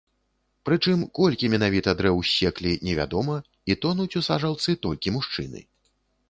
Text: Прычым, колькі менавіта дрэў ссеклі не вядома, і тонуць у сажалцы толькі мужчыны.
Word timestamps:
Прычым, 0.67 1.01
колькі 1.19 1.49
менавіта 1.53 1.93
дрэў 1.99 2.17
ссеклі 2.29 2.71
не 2.87 2.93
вядома, 3.01 3.35
і 3.73 3.77
тонуць 3.85 4.15
у 4.21 4.23
сажалцы 4.29 4.77
толькі 4.89 5.15
мужчыны. 5.21 5.65